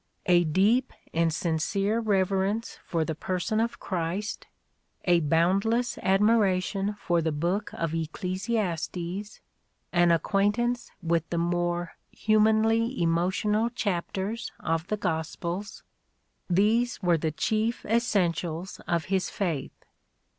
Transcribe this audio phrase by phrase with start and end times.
[0.25, 4.47] A deep and sincere re verence for the person of Christ,—
[5.05, 9.41] a boundless admiration for the book of Ecclesiastes,—
[10.01, 15.83] an acquaintance with the more humanly emotional chapters of the Gospels,—
[16.49, 19.85] these were the chief essentials of his faith.